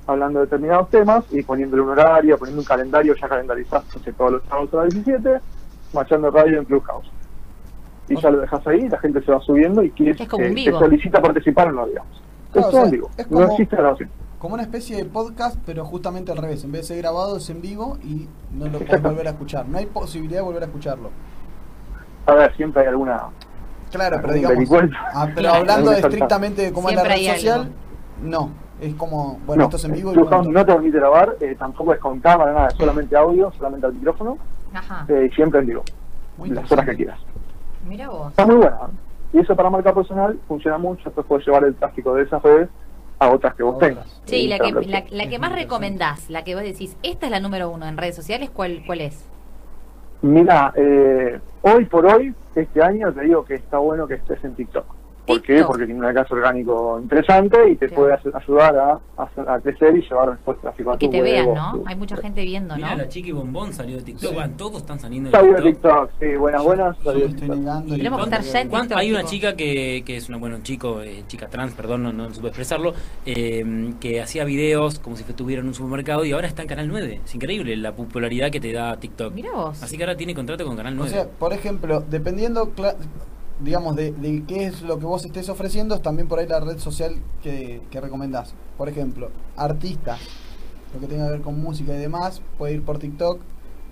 hablando 0.06 0.40
de 0.40 0.46
determinados 0.46 0.90
temas 0.90 1.24
y 1.30 1.42
poniéndole 1.42 1.82
un 1.82 1.90
horario, 1.90 2.36
poniendo 2.36 2.60
un 2.60 2.66
calendario, 2.66 3.14
ya 3.14 3.28
calendarizaste 3.28 3.98
no 3.98 4.04
sé, 4.04 4.12
todos 4.12 4.32
los 4.32 4.42
sábados 4.44 4.74
a 4.74 4.76
las 4.84 4.94
17, 4.94 5.40
machando 5.94 6.30
radio 6.30 6.58
en 6.58 6.64
Clubhouse. 6.64 7.10
Y 8.08 8.20
ya 8.20 8.30
lo 8.30 8.40
dejas 8.40 8.66
ahí, 8.66 8.88
la 8.88 8.98
gente 8.98 9.22
se 9.22 9.30
va 9.30 9.40
subiendo 9.40 9.82
y 9.84 9.90
quiere, 9.92 10.20
Es 10.22 10.28
como 10.28 10.44
un 10.44 10.58
eh, 10.58 10.64
te 10.64 10.72
solicita 10.72 11.22
participar 11.22 11.68
o 11.68 11.72
no, 11.72 11.86
digamos. 11.86 12.20
Claro, 12.52 12.68
es 12.68 12.74
o 12.74 12.82
sea, 12.82 12.90
vivo, 12.90 13.10
es 13.16 13.30
no 13.30 13.38
como- 13.38 13.52
existe 13.52 13.76
grabación. 13.76 14.10
Como 14.40 14.54
una 14.54 14.62
especie 14.64 14.96
de 14.96 15.04
podcast, 15.04 15.56
pero 15.66 15.84
justamente 15.84 16.32
al 16.32 16.38
revés. 16.38 16.64
En 16.64 16.72
vez 16.72 16.80
de 16.80 16.94
ser 16.94 16.96
grabado, 17.02 17.36
es 17.36 17.48
en 17.50 17.60
vivo 17.60 17.98
y 18.02 18.26
no 18.52 18.66
lo 18.68 18.78
puedes 18.78 19.02
volver 19.02 19.26
a 19.28 19.30
escuchar. 19.30 19.68
No 19.68 19.76
hay 19.76 19.84
posibilidad 19.84 20.40
de 20.40 20.44
volver 20.46 20.62
a 20.62 20.66
escucharlo. 20.66 21.10
A 22.24 22.34
ver, 22.34 22.56
siempre 22.56 22.82
hay 22.82 22.88
alguna... 22.88 23.28
Claro, 23.90 24.18
pero 24.22 24.34
digamos. 24.34 24.68
Ah, 25.14 25.24
pero 25.26 25.40
Claro. 25.40 25.56
hablando 25.58 25.92
estrictamente 25.92 26.62
de 26.62 26.72
cómo 26.72 26.88
es 26.90 26.96
la 26.96 27.04
red 27.04 27.16
social, 27.34 27.60
algo. 27.60 27.72
no. 28.22 28.50
Es 28.80 28.94
como, 28.94 29.38
bueno, 29.44 29.60
no, 29.60 29.64
esto 29.64 29.76
es 29.76 29.84
en 29.84 29.92
vivo 29.92 30.12
y 30.14 30.16
no 30.16 30.64
te 30.64 30.72
permite 30.72 30.96
grabar, 30.98 31.36
eh, 31.42 31.54
tampoco 31.58 31.92
es 31.92 32.00
con 32.00 32.18
cámara, 32.20 32.54
nada, 32.54 32.68
es 32.68 32.74
solamente 32.78 33.14
audio, 33.14 33.52
solamente 33.58 33.86
al 33.86 33.92
micrófono, 33.92 34.38
Ajá. 34.72 35.04
eh, 35.06 35.28
siempre 35.34 35.60
en 35.60 35.66
vivo, 35.66 35.82
Muy 36.38 36.48
las 36.48 36.72
horas 36.72 36.86
que 36.86 36.96
quieras. 36.96 37.18
Mira 37.86 38.08
vos. 38.08 38.30
Está 38.30 38.46
muy 38.46 38.54
buena. 38.56 38.76
¿eh? 38.76 39.34
Y 39.34 39.38
eso 39.40 39.54
para 39.54 39.68
marca 39.68 39.92
personal 39.94 40.38
funciona 40.48 40.78
mucho, 40.78 41.02
después 41.04 41.26
puedes 41.26 41.46
llevar 41.46 41.64
el 41.64 41.74
tráfico 41.74 42.14
de 42.14 42.22
esas 42.22 42.42
redes 42.42 42.70
a 43.18 43.28
otras 43.28 43.54
que 43.54 43.62
vos 43.64 43.74
Otras. 43.76 43.90
tengas. 43.90 44.22
Sí, 44.24 44.48
la 44.48 44.58
que, 44.58 44.72
la, 44.72 45.04
la 45.10 45.28
que 45.28 45.38
más 45.38 45.52
recomendás, 45.52 46.30
la 46.30 46.42
que 46.42 46.54
vos 46.54 46.64
decís, 46.64 46.96
esta 47.02 47.26
es 47.26 47.32
la 47.32 47.40
número 47.40 47.68
uno 47.68 47.86
en 47.86 47.98
redes 47.98 48.16
sociales, 48.16 48.48
¿cuál, 48.48 48.82
cuál 48.86 49.02
es? 49.02 49.28
Mira, 50.22 50.72
eh, 50.76 51.40
hoy 51.62 51.84
por 51.86 52.04
hoy, 52.04 52.34
este 52.54 52.82
año 52.82 53.12
te 53.12 53.22
digo 53.22 53.44
que 53.44 53.54
está 53.54 53.78
bueno 53.78 54.06
que 54.06 54.14
estés 54.14 54.42
en 54.44 54.54
TikTok. 54.54 54.99
¿Por 55.34 55.42
qué? 55.42 55.52
TikTok. 55.54 55.66
Porque 55.68 55.84
tiene 55.86 56.00
un 56.00 56.06
alcance 56.06 56.34
orgánico 56.34 56.98
interesante 57.02 57.70
y 57.70 57.76
te 57.76 57.86
Claro. 57.88 58.02
puede 58.02 58.18
ayudar 58.34 58.76
a, 58.76 59.00
a, 59.16 59.54
a 59.54 59.60
crecer 59.60 59.96
y 59.96 60.02
llevar 60.02 60.30
después 60.30 60.60
tráfico 60.60 60.90
a 60.92 60.94
Y 60.94 60.98
que 60.98 61.06
tu 61.06 61.12
te 61.12 61.22
vean, 61.22 61.48
o 61.48 61.54
¿no? 61.54 61.72
tu- 61.72 61.84
Hay 61.86 61.96
mucha 61.96 62.16
gente 62.16 62.42
viendo, 62.44 62.76
¿no? 62.76 62.96
la 62.96 63.08
chiqui 63.08 63.32
bombón 63.32 63.72
salió 63.72 63.96
de 63.96 64.02
TikTok. 64.02 64.30
Sí. 64.30 64.36
Van, 64.36 64.56
todos 64.56 64.76
están 64.82 65.00
saliendo 65.00 65.30
de 65.30 65.36
Salió 65.36 65.54
de 65.54 65.62
TikTok. 65.62 66.10
TikTok, 66.10 66.10
sí, 66.32 66.36
buenas, 66.36 66.62
buenas. 66.62 66.96
Salió 67.02 67.28
de 67.28 67.34
TikTok. 67.34 67.86
Tenemos 67.88 68.18
que 68.20 68.24
estar 68.24 68.42
ya 68.42 68.60
en 68.60 68.68
¿Cuánto- 68.68 68.88
TikTok, 68.88 68.98
Hay 69.00 69.10
una 69.12 69.24
chica 69.24 69.56
que, 69.56 70.02
que 70.04 70.16
es 70.16 70.28
una, 70.28 70.38
bueno, 70.38 70.56
un 70.56 70.62
chico, 70.62 71.00
eh, 71.02 71.24
chica 71.26 71.48
trans, 71.48 71.72
perdón, 71.74 72.02
no, 72.02 72.12
no 72.12 72.32
supe 72.34 72.48
expresarlo, 72.48 72.94
eh, 73.26 73.94
que 74.00 74.20
hacía 74.20 74.44
videos 74.44 74.98
como 74.98 75.16
si 75.16 75.22
estuviera 75.22 75.60
en 75.62 75.68
un 75.68 75.74
supermercado 75.74 76.24
y 76.24 76.32
ahora 76.32 76.46
está 76.46 76.62
en 76.62 76.68
Canal 76.68 76.88
9. 76.88 77.20
Es 77.24 77.34
increíble 77.34 77.76
la 77.76 77.92
popularidad 77.92 78.50
que 78.50 78.60
te 78.60 78.72
da 78.72 78.96
TikTok. 78.96 79.32
Mira 79.34 79.52
vos. 79.52 79.82
Así 79.82 79.96
que 79.96 80.04
ahora 80.04 80.16
tiene 80.16 80.34
contrato 80.34 80.64
con 80.64 80.76
Canal 80.76 80.94
O 80.94 80.96
9. 80.96 81.10
sea, 81.10 81.26
por 81.28 81.52
ejemplo, 81.52 82.02
dependiendo, 82.08 82.70
digamos, 83.62 83.96
de, 83.96 84.12
de 84.12 84.44
qué 84.46 84.64
es 84.66 84.82
lo 84.82 84.98
que 84.98 85.06
vos 85.06 85.24
estés 85.24 85.48
ofreciendo, 85.48 85.94
es 85.94 86.02
también 86.02 86.28
por 86.28 86.38
ahí 86.38 86.46
la 86.46 86.60
red 86.60 86.78
social 86.78 87.14
que, 87.42 87.80
que 87.90 88.00
recomendás. 88.00 88.54
Por 88.78 88.88
ejemplo, 88.88 89.30
artistas, 89.56 90.20
lo 90.94 91.00
que 91.00 91.06
tenga 91.06 91.26
que 91.26 91.32
ver 91.32 91.40
con 91.42 91.60
música 91.60 91.94
y 91.94 91.98
demás, 91.98 92.42
puede 92.58 92.74
ir 92.74 92.82
por 92.82 92.98
TikTok, 92.98 93.40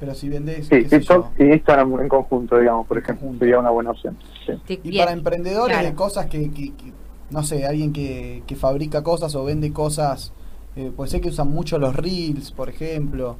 pero 0.00 0.14
si 0.14 0.28
vendés, 0.28 0.66
Sí, 0.68 0.84
TikTok 0.84 1.26
y 1.38 1.44
Instagram 1.44 2.00
en 2.00 2.08
conjunto, 2.08 2.58
digamos, 2.58 2.86
por 2.86 2.98
En 2.98 3.04
ejemplo, 3.04 3.20
conjunto. 3.22 3.44
sería 3.44 3.58
una 3.58 3.70
buena 3.70 3.90
opción. 3.90 4.16
Sí. 4.46 4.80
Y 4.84 4.90
bien. 4.90 5.04
para 5.04 5.12
emprendedores 5.16 5.76
Claro. 5.76 5.88
de 5.90 5.94
cosas 5.94 6.26
que, 6.26 6.50
que- 6.50 6.72
que- 6.74 6.92
no 7.30 7.42
sé, 7.42 7.66
alguien 7.66 7.92
que, 7.92 8.42
que 8.46 8.56
fabrica 8.56 9.02
cosas 9.02 9.34
o 9.34 9.44
vende 9.44 9.72
cosas, 9.72 10.32
eh, 10.76 10.90
pues 10.96 11.10
sé 11.10 11.20
que 11.20 11.28
usan 11.28 11.48
mucho 11.50 11.78
los 11.78 11.94
reels, 11.94 12.52
por 12.52 12.68
ejemplo. 12.70 13.36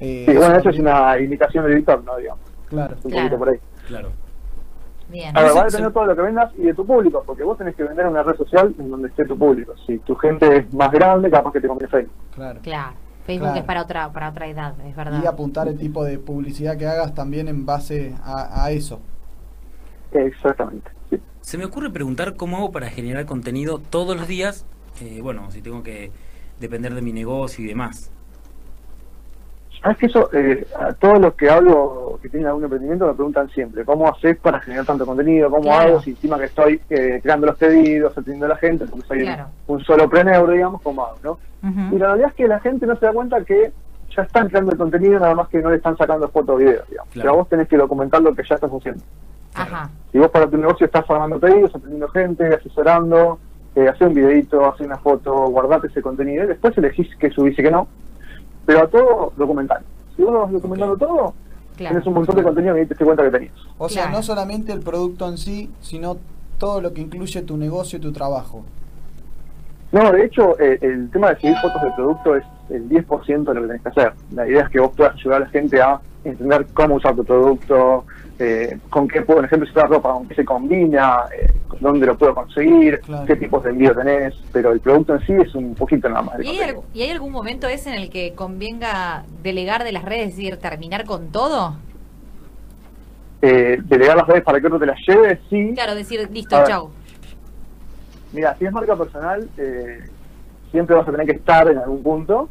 Eh, 0.00 0.26
Sí, 0.28 0.36
bueno, 0.36 0.56
eso 0.56 0.68
es 0.70 0.78
una 0.78 1.18
imitación 1.18 1.66
de 1.66 1.76
TikTok, 1.76 2.04
¿no? 2.04 2.16
Digamos, 2.18 2.40
Claro. 2.68 2.96
un 3.02 3.10
Claro. 3.10 3.22
poquito 3.30 3.38
por 3.38 3.48
ahí. 3.50 3.58
Claro. 3.86 4.10
Bien. 5.08 5.36
A 5.36 5.40
ver, 5.42 5.50
se- 5.50 5.54
va 5.56 5.60
a 5.62 5.64
depender 5.66 5.92
todo 5.92 6.04
lo 6.06 6.16
que 6.16 6.22
vendas 6.22 6.52
y 6.56 6.62
de 6.62 6.74
tu 6.74 6.86
público, 6.86 7.22
porque 7.26 7.42
vos 7.44 7.56
tenés 7.58 7.76
que 7.76 7.84
vender 7.84 8.06
en 8.06 8.12
una 8.12 8.22
red 8.22 8.36
social 8.36 8.74
en 8.78 8.90
donde 8.90 9.08
esté 9.08 9.24
tu 9.26 9.38
público. 9.38 9.74
Si 9.86 9.98
tu 9.98 10.14
gente 10.16 10.56
es 10.58 10.72
más 10.74 10.90
grande, 10.90 11.30
capaz 11.30 11.52
que 11.52 11.60
te 11.60 11.68
conviene 11.68 11.90
Facebook. 11.90 12.14
Claro. 12.34 12.60
Claro. 12.62 12.94
Facebook 13.26 13.44
Claro. 13.46 13.60
es 13.60 13.64
para 13.66 13.82
otra 13.82 14.12
para 14.12 14.28
otra 14.30 14.46
edad, 14.48 14.74
es 14.86 14.94
verdad. 14.96 15.20
Y 15.22 15.26
apuntar 15.26 15.68
el 15.68 15.78
tipo 15.78 16.04
de 16.04 16.18
publicidad 16.18 16.76
que 16.76 16.86
hagas 16.86 17.14
también 17.14 17.48
en 17.48 17.64
base 17.64 18.14
a, 18.22 18.64
a 18.64 18.70
eso. 18.70 19.00
Exactamente. 20.12 20.90
Sí. 21.10 21.18
Se 21.40 21.58
me 21.58 21.64
ocurre 21.64 21.90
preguntar 21.90 22.36
cómo 22.36 22.56
hago 22.58 22.72
para 22.72 22.88
generar 22.88 23.26
contenido 23.26 23.78
todos 23.78 24.16
los 24.16 24.28
días. 24.28 24.66
eh, 25.00 25.20
bueno, 25.22 25.50
si 25.50 25.60
tengo 25.60 25.82
que 25.82 26.12
depender 26.60 26.94
de 26.94 27.02
mi 27.02 27.12
negocio 27.12 27.64
y 27.64 27.68
demás. 27.68 28.10
Sabes 29.84 29.98
que 29.98 30.06
eso, 30.06 30.30
eh, 30.32 30.66
a 30.80 30.94
todos 30.94 31.18
los 31.20 31.34
que 31.34 31.50
hablo 31.50 32.18
que 32.22 32.30
tienen 32.30 32.48
algún 32.48 32.64
emprendimiento 32.64 33.06
me 33.06 33.12
preguntan 33.12 33.50
siempre, 33.50 33.84
¿cómo 33.84 34.08
haces 34.08 34.38
para 34.38 34.58
generar 34.58 34.86
tanto 34.86 35.04
contenido? 35.04 35.50
¿Cómo 35.50 35.64
Claro. 35.64 35.88
hago 35.90 36.00
si 36.00 36.12
encima 36.12 36.38
que 36.38 36.46
estoy 36.46 36.80
eh, 36.88 37.20
creando 37.22 37.46
los 37.48 37.56
pedidos, 37.58 38.12
atendiendo 38.12 38.46
a 38.46 38.48
la 38.48 38.56
gente, 38.56 38.86
porque 38.86 39.06
soy 39.06 39.20
Claro. 39.24 39.44
un 39.66 39.84
solo 39.84 40.08
preneur, 40.08 40.50
digamos, 40.50 40.80
¿cómo 40.80 41.04
hago? 41.04 41.16
¿no? 41.22 41.38
Y 41.92 41.98
la 41.98 42.06
realidad 42.06 42.30
es 42.30 42.34
que 42.34 42.48
la 42.48 42.60
gente 42.60 42.86
no 42.86 42.96
se 42.96 43.04
da 43.04 43.12
cuenta 43.12 43.44
que 43.44 43.72
ya 44.16 44.22
están 44.22 44.48
creando 44.48 44.72
el 44.72 44.78
contenido, 44.78 45.20
nada 45.20 45.34
más 45.34 45.48
que 45.48 45.58
no 45.60 45.68
le 45.68 45.76
están 45.76 45.98
sacando 45.98 46.28
fotos 46.28 46.54
o 46.54 46.56
videos, 46.56 46.88
digamos. 46.88 47.12
Claro. 47.12 47.28
Pero 47.28 47.36
vos 47.40 47.48
tenés 47.50 47.68
que 47.68 47.76
documentar 47.76 48.22
lo 48.22 48.34
que 48.34 48.42
ya 48.48 48.54
estás 48.54 48.70
haciendo. 48.70 49.02
Ajá. 49.54 49.90
Si 50.12 50.18
vos 50.18 50.30
para 50.30 50.46
tu 50.48 50.56
negocio 50.56 50.86
estás 50.86 51.04
armando 51.10 51.38
pedidos, 51.38 51.74
atendiendo 51.74 52.08
gente, 52.08 52.46
asesorando, 52.54 53.38
eh, 53.76 53.86
hacer 53.86 54.08
un 54.08 54.14
videito, 54.14 54.64
hacer 54.66 54.86
una 54.86 54.96
foto, 54.96 55.32
guardate 55.50 55.88
ese 55.88 56.00
contenido 56.00 56.44
y 56.44 56.46
después 56.46 56.76
elegís 56.78 57.14
qué 57.16 57.28
subís 57.28 57.58
y 57.58 57.62
qué 57.62 57.70
no. 57.70 57.86
Pero 58.66 58.80
a 58.84 58.86
todo 58.88 59.32
documental. 59.36 59.82
Si 60.16 60.22
vos 60.22 60.42
vas 60.42 60.52
documentando 60.52 60.96
todo, 60.96 61.34
Claro. 61.76 61.94
tienes 61.94 62.06
un 62.06 62.14
montón 62.14 62.36
de 62.36 62.42
contenido 62.44 62.74
que 62.76 62.86
te 62.86 62.94
das 62.94 63.04
cuenta 63.04 63.24
que 63.24 63.30
tenías. 63.30 63.54
O 63.78 63.88
sea, 63.88 64.04
Claro. 64.04 64.16
no 64.18 64.22
solamente 64.22 64.72
el 64.72 64.80
producto 64.80 65.28
en 65.28 65.38
sí, 65.38 65.70
sino 65.80 66.16
todo 66.58 66.80
lo 66.80 66.92
que 66.92 67.00
incluye 67.00 67.42
tu 67.42 67.56
negocio 67.56 67.98
y 67.98 68.00
tu 68.02 68.12
trabajo. 68.12 68.64
No, 69.92 70.10
de 70.12 70.24
hecho, 70.24 70.58
eh, 70.60 70.78
el 70.82 71.10
tema 71.10 71.30
de 71.30 71.40
seguir 71.40 71.56
fotos 71.58 71.82
del 71.82 71.94
producto 71.94 72.36
es 72.36 72.44
el 72.70 72.88
10% 72.88 73.52
de 73.52 73.54
lo 73.54 73.60
que 73.62 73.66
tenés 73.68 73.82
que 73.82 73.88
hacer. 73.90 74.12
La 74.32 74.46
idea 74.46 74.62
es 74.62 74.68
que 74.70 74.80
vos 74.80 74.90
puedas 74.96 75.14
ayudar 75.14 75.42
a 75.42 75.44
la 75.44 75.50
gente 75.50 75.80
a 75.80 76.00
entender 76.24 76.66
cómo 76.74 76.94
usar 76.96 77.14
tu 77.14 77.24
producto, 77.24 78.04
eh, 78.38 78.78
con 78.90 79.06
qué 79.08 79.22
puedo, 79.22 79.38
por 79.38 79.44
ejemplo, 79.46 79.68
si 79.68 79.74
la 79.74 79.84
ropa, 79.84 80.12
con 80.12 80.26
qué 80.26 80.34
se 80.34 80.44
combina, 80.44 81.20
eh, 81.38 81.52
dónde 81.80 82.06
lo 82.06 82.16
puedo 82.18 82.34
conseguir, 82.34 83.00
Claro. 83.00 83.26
qué 83.26 83.36
tipos 83.36 83.62
de 83.62 83.70
envío 83.70 83.94
tenés, 83.94 84.34
pero 84.52 84.72
el 84.72 84.80
producto 84.80 85.14
en 85.14 85.20
sí 85.26 85.32
es 85.32 85.54
un 85.54 85.74
poquito 85.74 86.08
nada 86.08 86.22
más. 86.22 86.40
¿Y 86.40 86.48
hay, 86.60 86.74
y 86.92 87.02
hay 87.02 87.10
algún 87.10 87.30
momento 87.32 87.68
ese 87.68 87.90
en 87.90 87.96
el 87.96 88.10
que 88.10 88.34
convenga 88.34 89.24
delegar 89.42 89.84
de 89.84 89.92
las 89.92 90.04
redes, 90.04 90.30
es 90.30 90.36
decir, 90.36 90.56
terminar 90.56 91.04
con 91.04 91.28
todo? 91.30 91.76
Eh, 93.42 93.78
delegar 93.84 94.16
las 94.16 94.26
redes 94.26 94.42
para 94.42 94.58
que 94.60 94.66
otro 94.66 94.78
te 94.78 94.86
las 94.86 94.98
lleve, 95.06 95.40
sí. 95.50 95.72
Claro, 95.74 95.94
decir, 95.94 96.28
listo, 96.32 96.56
A 96.56 96.60
ver. 96.60 96.68
chau. 96.68 96.90
Mira, 98.32 98.56
si 98.58 98.64
es 98.64 98.72
marca 98.72 98.96
personal, 98.96 99.48
eh, 99.58 99.98
siempre 100.70 100.96
vas 100.96 101.06
a 101.06 101.12
tener 101.12 101.26
que 101.26 101.36
estar 101.36 101.68
en 101.70 101.78
algún 101.78 102.02
punto, 102.02 102.48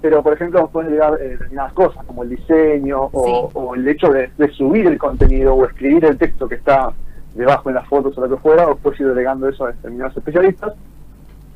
pero 0.00 0.22
por 0.22 0.32
ejemplo 0.32 0.62
vos 0.62 0.70
puedes 0.72 0.90
delegar 0.90 1.14
eh, 1.20 1.28
determinadas 1.30 1.72
cosas, 1.74 2.04
como 2.06 2.22
el 2.22 2.30
diseño 2.30 3.08
o, 3.12 3.24
Sí. 3.50 3.58
o 3.58 3.74
el 3.74 3.86
hecho 3.88 4.08
de, 4.10 4.30
de 4.38 4.48
subir 4.52 4.86
el 4.86 4.98
contenido 4.98 5.54
o 5.54 5.64
escribir 5.66 6.04
el 6.04 6.16
texto 6.18 6.48
que 6.48 6.54
está 6.56 6.92
debajo 7.34 7.68
en 7.68 7.76
las 7.76 7.86
fotos 7.86 8.16
o 8.18 8.20
lo 8.26 8.28
que 8.36 8.42
fuera, 8.42 8.68
o 8.68 8.76
puedes 8.76 8.98
ir 9.00 9.06
delegando 9.08 9.48
eso 9.48 9.64
a 9.64 9.72
determinados 9.72 10.16
especialistas. 10.16 10.72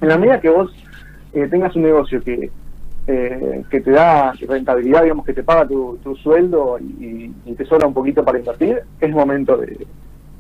En 0.01 0.09
la 0.09 0.19
medida 0.19 0.41
que 0.41 0.51
vos 0.51 0.73
eh, 1.33 1.49
tengas 1.51 1.75
un 1.75 1.83
negocio 1.83 2.23
que, 2.23 2.51
eh, 3.07 3.65
que 3.71 3.81
te 3.81 3.91
da 3.91 4.33
rentabilidad, 4.47 5.03
digamos, 5.03 5.25
que 5.27 5.33
te 5.35 5.43
paga 5.43 5.67
tu, 5.67 5.99
tu 6.03 6.15
sueldo 6.17 6.79
y, 6.79 7.35
y 7.45 7.53
te 7.55 7.65
sobra 7.65 7.87
un 7.87 7.95
poquito 7.95 8.25
para 8.25 8.39
invertir, 8.39 8.83
es 9.01 9.11
momento 9.11 9.57
de, 9.57 9.87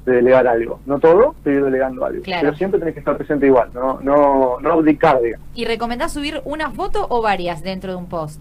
de 0.04 0.12
delegar 0.16 0.46
algo. 0.46 0.80
No 0.86 0.98
todo, 0.98 1.34
pero 1.42 1.58
ir 1.58 1.64
delegando 1.64 2.04
algo. 2.04 2.22
Claro. 2.22 2.42
Pero 2.42 2.56
siempre 2.56 2.78
tenés 2.78 2.94
que 2.94 3.00
estar 3.00 3.16
presente 3.16 3.46
igual, 3.46 3.70
no, 3.72 4.00
no, 4.02 4.60
no 4.60 4.72
abdicar, 4.72 5.20
digamos. 5.22 5.46
¿Y 5.54 5.64
recomendás 5.64 6.12
subir 6.12 6.42
una 6.44 6.70
foto 6.70 7.06
o 7.08 7.22
varias 7.22 7.62
dentro 7.62 7.92
de 7.92 7.96
un 7.96 8.06
post? 8.06 8.40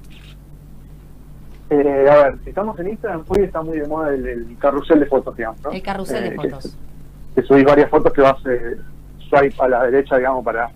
Eh, 1.70 2.08
a 2.10 2.15
ver, 2.24 2.36
si 2.43 2.50
estamos 2.50 2.77
en 2.79 2.89
Instagram, 2.89 3.24
hoy 3.27 3.43
está 3.43 3.62
muy 3.62 3.79
de 3.79 3.88
moda 3.88 4.13
el, 4.13 4.27
el 4.27 4.58
carrusel 4.60 5.00
de 5.00 5.05
fotos, 5.08 5.36
digamos. 5.36 5.62
¿no? 5.63 5.72
El 5.72 5.82
carrusel 5.82 6.22
de 6.24 6.27
Eh, 6.29 6.32
que- 6.39 6.50
fotos. 6.50 6.77
Que, 7.36 7.41
subís 7.41 7.63
varias 7.63 7.89
fotos 7.89 8.13
que 8.13 8.22
vas 8.22 8.36
eh, 8.46 8.77
swipe 9.29 9.55
a 9.60 9.67
la 9.67 9.84
derecha, 9.86 10.17
digamos, 10.17 10.43
para, 10.46 10.70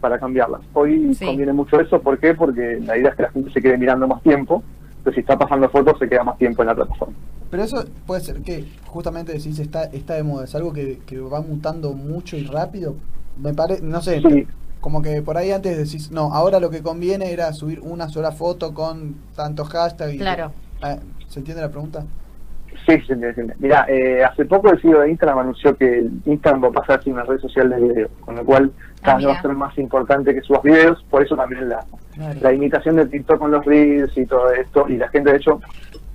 para 0.00 0.18
cambiarlas. 0.20 0.60
Hoy 0.72 1.14
Sí. 1.14 1.26
conviene 1.26 1.52
mucho 1.52 1.80
eso, 1.80 2.00
¿por 2.00 2.18
qué? 2.18 2.34
Porque 2.34 2.78
la 2.84 2.96
idea 2.96 3.10
es 3.10 3.16
que 3.16 3.22
la 3.22 3.30
gente 3.30 3.50
se 3.52 3.60
quede 3.60 3.76
mirando 3.76 4.06
más 4.06 4.22
tiempo, 4.22 4.62
pero 5.06 5.14
si 5.14 5.20
está 5.20 5.38
pasando 5.38 5.68
fotos, 5.70 5.96
se 6.00 6.08
queda 6.08 6.24
más 6.24 6.36
tiempo 6.36 6.62
en 6.62 6.66
la 6.68 6.74
plataforma. 6.74 7.14
Pero 7.48 7.62
eso 7.62 7.84
puede 8.08 8.20
ser 8.22 8.42
que, 8.42 8.64
justamente 8.86 9.32
decís, 9.32 9.56
está, 9.60 9.84
está 9.84 10.14
de 10.14 10.24
moda, 10.24 10.44
es 10.46 10.54
algo 10.56 10.72
que, 10.72 10.98
que 11.06 11.20
va 11.20 11.40
mutando 11.42 11.92
mucho 11.92 12.36
y 12.36 12.44
rápido. 12.44 12.96
Me 13.40 13.54
parece, 13.54 13.82
no 13.82 14.02
sé, 14.02 14.20
Sí. 14.20 14.48
como 14.80 15.02
que 15.02 15.22
por 15.22 15.36
ahí 15.36 15.52
antes 15.52 15.76
decís, 15.78 16.10
no, 16.10 16.34
ahora 16.34 16.58
lo 16.58 16.70
que 16.70 16.82
conviene 16.82 17.30
era 17.30 17.52
subir 17.52 17.78
una 17.82 18.08
sola 18.08 18.32
foto 18.32 18.74
con 18.74 19.14
tantos 19.36 19.68
hashtags. 19.68 20.14
y- 20.14 20.18
Claro. 20.18 20.50
Ah, 20.82 20.96
¿Se 21.28 21.38
entiende 21.38 21.62
la 21.62 21.70
pregunta? 21.70 22.04
Sí, 22.86 22.98
sí, 23.06 23.14
sí, 23.14 23.20
sí. 23.34 23.42
Mira, 23.58 23.86
eh, 23.88 24.22
hace 24.24 24.44
poco 24.44 24.70
el 24.70 24.80
CEO 24.80 25.00
de 25.00 25.10
Instagram 25.10 25.38
anunció 25.38 25.76
que 25.76 26.04
Instagram 26.24 26.64
va 26.64 26.68
a 26.68 26.72
pasar 26.72 26.98
a 26.98 27.02
ser 27.02 27.12
una 27.12 27.22
red 27.24 27.38
social 27.38 27.70
de 27.70 27.80
video, 27.80 28.08
con 28.20 28.36
lo 28.36 28.44
cual 28.44 28.70
cada 29.02 29.16
vez 29.18 29.26
va 29.28 29.32
a 29.34 29.42
ser 29.42 29.52
más 29.52 29.78
importante 29.78 30.34
que 30.34 30.40
subas 30.42 30.62
videos, 30.62 31.02
por 31.10 31.22
eso 31.22 31.36
también 31.36 31.68
la, 31.68 31.84
la 32.40 32.52
imitación 32.52 32.96
de 32.96 33.06
TikTok 33.06 33.38
con 33.38 33.50
los 33.50 33.64
reels 33.64 34.16
y 34.18 34.26
todo 34.26 34.50
esto, 34.52 34.86
y 34.88 34.96
la 34.96 35.08
gente 35.08 35.30
de 35.30 35.36
hecho, 35.38 35.60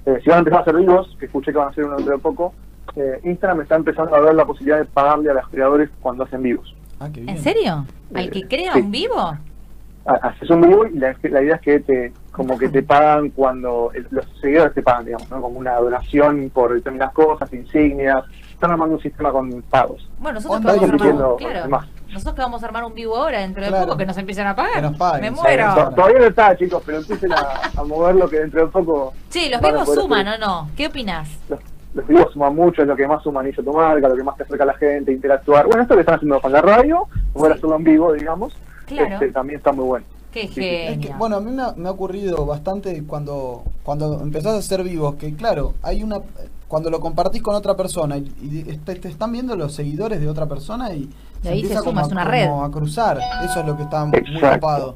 eh, 0.05 0.19
si 0.23 0.29
van 0.29 0.37
a 0.37 0.39
empezar 0.39 0.59
a 0.59 0.61
hacer 0.63 0.75
vivos, 0.75 1.15
que 1.19 1.25
escuché 1.25 1.51
que 1.51 1.57
van 1.57 1.67
a 1.67 1.71
hacer 1.71 1.85
uno 1.85 1.95
dentro 1.95 2.15
de 2.15 2.21
poco, 2.21 2.53
eh, 2.95 3.19
Instagram 3.23 3.61
está 3.61 3.75
empezando 3.75 4.15
a 4.15 4.19
ver 4.19 4.35
la 4.35 4.45
posibilidad 4.45 4.79
de 4.79 4.85
pagarle 4.85 5.31
a 5.31 5.33
los 5.35 5.47
creadores 5.49 5.89
cuando 6.01 6.23
hacen 6.23 6.41
vivos. 6.43 6.75
Ah, 6.99 7.07
qué 7.13 7.21
bien. 7.21 7.29
¿En 7.35 7.43
serio? 7.43 7.85
¿Al 8.13 8.29
que 8.29 8.39
Eh, 8.39 8.47
crea 8.49 8.73
sí. 8.73 8.81
un 8.81 8.91
vivo? 8.91 9.15
Ha- 9.19 10.13
Haces 10.21 10.49
un 10.49 10.61
vivo 10.61 10.85
y 10.87 10.97
la, 10.97 11.15
la 11.23 11.41
idea 11.43 11.55
es 11.55 11.61
que 11.61 11.79
te 11.79 12.11
como 12.31 12.57
que 12.57 12.69
te 12.69 12.81
pagan 12.83 13.29
cuando 13.29 13.91
el- 13.93 14.07
los 14.11 14.25
seguidores 14.39 14.73
te 14.73 14.81
pagan, 14.81 15.05
digamos, 15.05 15.29
¿no? 15.29 15.41
como 15.41 15.59
una 15.59 15.75
donación 15.75 16.49
por 16.53 16.73
determinadas 16.73 17.13
cosas, 17.13 17.51
insignias, 17.53 18.23
están 18.51 18.71
armando 18.71 18.95
un 18.95 19.01
sistema 19.01 19.31
con 19.31 19.61
pagos. 19.63 20.07
Bueno, 20.19 20.39
nosotros 20.39 20.59
que 20.61 20.67
vamos 20.87 21.01
a 21.01 21.05
armar 21.07 21.35
claro, 21.37 21.69
más. 21.69 21.87
nosotros 22.09 22.35
que 22.35 22.41
vamos 22.41 22.63
a 22.63 22.65
armar 22.67 22.83
un 22.85 22.93
vivo 22.93 23.15
ahora 23.17 23.39
dentro 23.39 23.63
de 23.63 23.69
Claro. 23.69 23.85
poco 23.85 23.97
que 23.97 24.05
nos 24.05 24.17
empiecen 24.17 24.47
a 24.47 24.55
pagar. 24.55 24.73
Que 24.75 24.81
nos 24.81 24.97
paguen, 24.97 25.21
Me 25.21 25.27
sí. 25.37 25.41
muero. 25.43 25.91
Todavía 25.95 26.19
no 26.19 26.25
está, 26.25 26.55
chicos, 26.55 26.83
pero 26.85 26.99
empiecen 26.99 27.33
a, 27.33 27.37
a 27.77 27.83
moverlo 27.83 28.29
que 28.29 28.39
dentro 28.39 28.61
de 28.65 28.67
poco... 28.71 29.13
Sí, 29.29 29.49
los 29.49 29.59
vivos 29.61 29.93
suman 29.93 30.27
o 30.27 30.37
no. 30.37 30.69
¿Qué 30.77 30.87
opinas? 30.87 31.27
Los, 31.49 31.59
los 31.95 32.07
vivos 32.07 32.31
suman 32.33 32.55
mucho, 32.55 32.83
es 32.83 32.87
lo 32.87 32.95
que 32.95 33.07
más 33.07 33.25
humaniza 33.25 33.61
tu 33.63 33.73
marca, 33.73 34.07
lo 34.07 34.15
que 34.15 34.23
más 34.23 34.37
te 34.37 34.43
acerca 34.43 34.63
a 34.63 34.67
la 34.67 34.73
gente, 34.75 35.11
interactuar. 35.11 35.65
Bueno, 35.65 35.81
esto 35.81 35.95
que 35.95 36.01
están 36.01 36.15
haciendo 36.15 36.39
con 36.39 36.51
la 36.51 36.61
radio, 36.61 37.07
poder 37.33 37.53
Sí. 37.53 37.57
hacerlo 37.57 37.75
en 37.77 37.83
vivo, 37.83 38.13
digamos, 38.13 38.53
Claro. 38.85 39.13
este, 39.15 39.31
también 39.31 39.57
está 39.57 39.71
muy 39.71 39.85
bueno. 39.85 40.05
Qué 40.31 40.47
sí. 40.47 40.65
Es 40.65 40.89
genio. 40.91 41.09
que, 41.11 41.15
bueno, 41.17 41.35
a 41.37 41.41
mí 41.41 41.51
me 41.51 41.61
ha, 41.61 41.73
me 41.75 41.89
ha 41.89 41.91
ocurrido 41.91 42.45
bastante 42.45 43.03
cuando, 43.05 43.63
cuando 43.83 44.21
empezás 44.21 44.53
a 44.53 44.57
hacer 44.59 44.83
vivos, 44.83 45.15
que 45.15 45.35
claro, 45.35 45.73
hay 45.83 46.03
una 46.03 46.19
cuando 46.67 46.89
lo 46.89 47.01
compartís 47.01 47.41
con 47.41 47.53
otra 47.53 47.75
persona 47.75 48.17
y, 48.17 48.31
y 48.41 48.77
te, 48.77 48.95
te 48.95 49.09
están 49.09 49.33
viendo 49.33 49.57
los 49.57 49.73
seguidores 49.73 50.21
de 50.21 50.29
otra 50.29 50.45
persona 50.45 50.93
y 50.93 51.09
Y 51.43 51.47
ahí 51.47 51.59
se 51.59 51.73
empieza 51.73 51.79
suma, 51.81 51.83
como, 51.83 51.99
a- 51.99 52.07
una 52.07 52.21
como 52.23 52.31
red. 52.31 52.69
a 52.69 52.71
cruzar. 52.71 53.19
Eso 53.43 53.59
es 53.59 53.65
lo 53.65 53.75
que 53.75 53.83
está 53.83 54.05
muy 54.05 54.17
Exacto. 54.19 54.59
copado. 54.61 54.95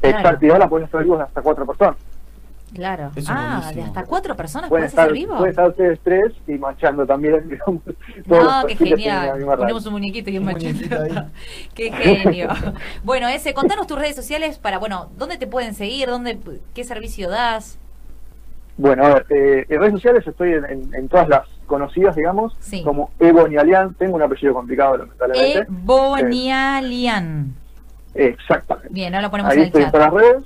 Claro. 0.00 0.16
Exacto, 0.18 0.46
y 0.46 0.50
ahora 0.50 0.68
pueden 0.68 0.86
hacer 0.86 1.02
vivos 1.02 1.20
hasta 1.20 1.42
cuatro 1.42 1.66
personas. 1.66 1.96
Claro. 2.74 3.12
Eso 3.14 3.32
ah, 3.32 3.70
de 3.74 3.82
hasta 3.82 4.04
cuatro 4.04 4.36
personas 4.36 4.68
Pueden 4.68 4.86
estar, 4.86 5.04
hacer 5.04 5.12
vivo. 5.14 5.36
pueden 5.36 5.50
estar 5.50 5.68
ustedes 5.68 6.00
tres 6.02 6.32
y 6.48 6.52
machando 6.54 7.06
también, 7.06 7.48
digamos. 7.48 7.82
No, 8.26 8.66
qué 8.66 8.76
genial. 8.76 9.44
Ponemos 9.56 9.86
un 9.86 9.92
muñequito 9.92 10.30
y 10.30 10.38
un 10.38 10.48
ahí. 10.48 10.56
qué 11.74 11.92
genio. 11.92 12.48
bueno, 13.04 13.28
ese, 13.28 13.54
contanos 13.54 13.86
tus 13.86 13.98
redes 13.98 14.16
sociales 14.16 14.58
para, 14.58 14.78
bueno, 14.78 15.08
¿dónde 15.16 15.38
te 15.38 15.46
pueden 15.46 15.74
seguir? 15.74 16.08
¿Dónde, 16.08 16.38
¿Qué 16.74 16.82
servicio 16.84 17.30
das? 17.30 17.78
Bueno, 18.76 19.04
a 19.06 19.14
ver, 19.14 19.26
eh, 19.30 19.66
en 19.68 19.78
redes 19.78 19.92
sociales 19.92 20.26
estoy 20.26 20.54
en, 20.54 20.64
en- 20.64 20.94
en 20.94 21.08
todas 21.08 21.28
las 21.28 21.46
conocidas, 21.66 22.16
digamos, 22.16 22.56
Sí. 22.58 22.82
como 22.82 23.10
Evo 23.20 23.46
Nialian. 23.46 23.94
Tengo 23.94 24.16
un 24.16 24.22
apellido 24.22 24.52
complicado, 24.52 24.96
lamentablemente. 24.96 25.60
Ebonialian. 25.60 27.54
Eh, 28.14 28.34
exactamente. 28.38 28.88
Bien, 28.92 29.14
ahora 29.14 29.26
lo 29.28 29.30
ponemos 29.30 29.52
Ahí 29.52 29.58
en 29.58 29.62
el 29.62 29.66
estoy 29.68 29.82
en 29.82 29.86
chat. 29.86 29.94
todas 29.94 30.12
las 30.12 30.22
redes. 30.22 30.44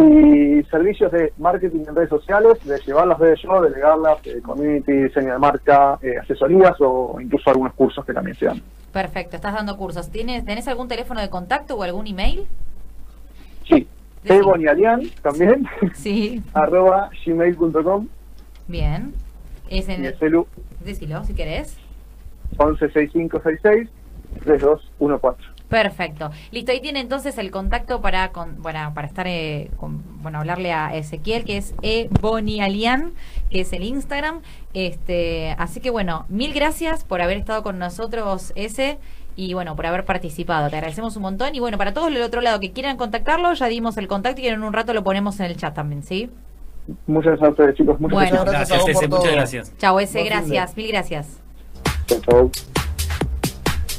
Y 0.00 0.62
servicios 0.70 1.10
de 1.10 1.32
marketing 1.38 1.84
en 1.88 1.96
redes 1.96 2.10
sociales, 2.10 2.54
de 2.64 2.78
llevar 2.86 3.08
las 3.08 3.18
redes 3.18 3.40
yo, 3.42 3.60
delegarlas, 3.60 4.24
eh, 4.26 4.40
community, 4.42 4.92
diseño 4.92 5.32
de 5.32 5.38
marca, 5.40 5.98
eh, 6.02 6.16
asesorías 6.22 6.76
o 6.80 7.18
incluso 7.20 7.50
algunos 7.50 7.74
cursos 7.74 8.04
que 8.04 8.12
también 8.12 8.36
se 8.36 8.46
dan. 8.46 8.62
Perfecto, 8.92 9.34
estás 9.36 9.54
dando 9.54 9.76
cursos. 9.76 10.08
¿Tienes, 10.10 10.44
¿Tenés 10.44 10.68
algún 10.68 10.86
teléfono 10.86 11.20
de 11.20 11.28
contacto 11.28 11.74
o 11.76 11.82
algún 11.82 12.06
email? 12.06 12.46
Sí, 13.68 13.88
Decí. 14.22 14.36
Evo 14.38 14.56
Nialian 14.56 15.02
también, 15.20 15.66
Sí. 15.94 16.42
arroba 16.54 17.10
gmail.com 17.26 18.06
Bien. 18.68 19.12
Es 19.68 19.88
y 19.88 19.92
en 19.92 20.04
el 20.04 20.16
celu 20.18 20.46
Decilo, 20.84 21.24
si 21.24 21.34
querés. 21.34 21.76
116566 22.56 23.88
3214. 24.44 25.57
Perfecto. 25.68 26.30
Listo, 26.50 26.72
ahí 26.72 26.80
tiene 26.80 27.00
entonces 27.00 27.36
el 27.36 27.50
contacto 27.50 28.00
para 28.00 28.30
con, 28.32 28.62
bueno, 28.62 28.92
para 28.94 29.06
estar 29.06 29.26
eh, 29.28 29.70
con- 29.76 30.02
bueno, 30.22 30.38
hablarle 30.38 30.72
a 30.72 30.96
Ezequiel, 30.96 31.44
que 31.44 31.58
es 31.58 31.74
ebonialian, 31.82 33.12
que 33.50 33.60
es 33.60 33.72
el 33.74 33.82
Instagram. 33.82 34.40
Este, 34.72 35.54
así 35.58 35.80
que 35.80 35.90
bueno, 35.90 36.24
mil 36.30 36.54
gracias 36.54 37.04
por 37.04 37.20
haber 37.20 37.36
estado 37.36 37.62
con 37.62 37.78
nosotros 37.78 38.52
ese 38.56 38.98
y 39.36 39.52
bueno, 39.54 39.76
por 39.76 39.84
haber 39.86 40.04
participado. 40.06 40.70
Te 40.70 40.76
agradecemos 40.76 41.16
un 41.16 41.22
montón 41.22 41.54
y 41.54 41.60
bueno, 41.60 41.76
para 41.76 41.92
todos 41.92 42.12
del 42.12 42.22
otro 42.22 42.40
lado 42.40 42.60
que 42.60 42.72
quieran 42.72 42.96
contactarlo, 42.96 43.52
ya 43.52 43.66
dimos 43.66 43.98
el 43.98 44.08
contacto 44.08 44.40
y 44.40 44.46
en 44.48 44.62
un 44.62 44.72
rato 44.72 44.94
lo 44.94 45.04
ponemos 45.04 45.38
en 45.40 45.46
el 45.46 45.56
chat 45.58 45.74
también, 45.74 46.02
¿sí? 46.02 46.30
Muchas 47.06 47.32
gracias 47.38 47.46
a 47.46 47.50
ustedes, 47.50 47.76
chicos. 47.76 48.00
Muchas 48.00 48.14
Bueno. 48.14 48.44
Gracias 48.46 48.70
a 48.70 48.74
Gracias, 48.74 48.80
por 48.82 48.90
Ese, 48.90 49.08
muchas 49.08 49.22
todo. 49.24 49.32
gracias. 49.32 49.76
Chao, 49.76 50.00
ese, 50.00 50.24
gracias, 50.24 50.76
mil 50.76 50.88
gracias. 50.88 51.40
Chau, 52.06 52.20
chau. 52.22 52.50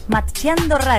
Macheando 0.07 0.75
Radio. 0.79 0.97